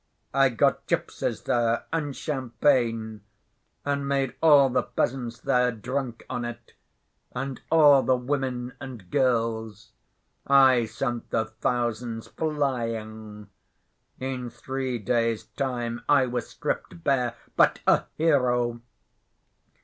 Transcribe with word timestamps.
I 0.33 0.49
got 0.49 0.87
gypsies 0.87 1.43
there 1.43 1.85
and 1.93 2.15
champagne 2.15 3.21
and 3.85 4.07
made 4.07 4.33
all 4.41 4.67
the 4.71 4.81
peasants 4.81 5.39
there 5.39 5.71
drunk 5.71 6.25
on 6.27 6.43
it, 6.43 6.73
and 7.35 7.61
all 7.69 8.01
the 8.01 8.17
women 8.17 8.73
and 8.79 9.11
girls. 9.11 9.91
I 10.47 10.85
sent 10.87 11.29
the 11.29 11.45
thousands 11.45 12.25
flying. 12.25 13.51
In 14.19 14.49
three 14.49 14.97
days' 14.97 15.43
time 15.55 16.01
I 16.09 16.25
was 16.25 16.47
stripped 16.49 17.03
bare, 17.03 17.35
but 17.55 17.81
a 17.85 18.05
hero. 18.17 18.81